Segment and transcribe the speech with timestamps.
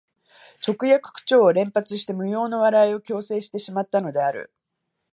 [0.67, 4.51] 直訳口調を連発して無用の笑いを強制してしまったのである